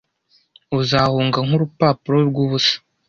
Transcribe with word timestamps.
uzahunga 0.79 1.37
nk'urupapuro 1.45 2.17
rwubusa 2.29 2.75